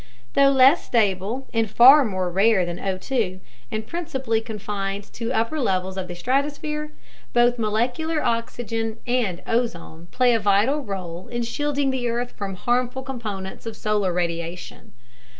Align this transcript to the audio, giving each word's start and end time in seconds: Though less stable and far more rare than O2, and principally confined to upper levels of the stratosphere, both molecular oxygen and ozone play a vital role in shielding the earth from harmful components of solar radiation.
Though 0.33 0.49
less 0.49 0.83
stable 0.83 1.47
and 1.53 1.69
far 1.69 2.03
more 2.03 2.31
rare 2.31 2.65
than 2.65 2.79
O2, 2.79 3.39
and 3.69 3.85
principally 3.85 4.41
confined 4.41 5.03
to 5.13 5.31
upper 5.31 5.59
levels 5.59 5.95
of 5.95 6.07
the 6.07 6.15
stratosphere, 6.15 6.91
both 7.33 7.59
molecular 7.59 8.19
oxygen 8.19 8.97
and 9.05 9.43
ozone 9.45 10.07
play 10.09 10.33
a 10.33 10.39
vital 10.39 10.79
role 10.79 11.27
in 11.27 11.43
shielding 11.43 11.91
the 11.91 12.09
earth 12.09 12.31
from 12.31 12.55
harmful 12.55 13.03
components 13.03 13.67
of 13.67 13.77
solar 13.77 14.11
radiation. 14.11 14.93